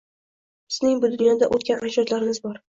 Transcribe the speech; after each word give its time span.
Bizning 0.71 1.01
bu 1.03 1.11
dunyodan 1.19 1.53
o‘tgan 1.59 1.85
ajdodlarimiz 1.91 2.43
bor. 2.49 2.59